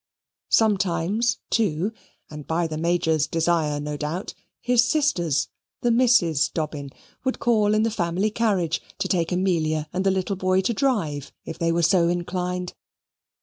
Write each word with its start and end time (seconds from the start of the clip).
Sometimes, 0.49 1.37
too, 1.51 1.91
and 2.27 2.47
by 2.47 2.65
the 2.65 2.79
Major's 2.79 3.27
desire 3.27 3.79
no 3.79 3.97
doubt, 3.97 4.33
his 4.59 4.83
sisters, 4.83 5.49
the 5.81 5.91
Misses 5.91 6.49
Dobbin, 6.49 6.89
would 7.23 7.37
call 7.37 7.75
in 7.75 7.83
the 7.83 7.91
family 7.91 8.31
carriage 8.31 8.81
to 8.97 9.07
take 9.07 9.31
Amelia 9.31 9.87
and 9.93 10.03
the 10.03 10.09
little 10.09 10.35
boy 10.35 10.61
to 10.61 10.73
drive 10.73 11.31
if 11.45 11.59
they 11.59 11.71
were 11.71 11.83
so 11.83 12.07
inclined. 12.07 12.73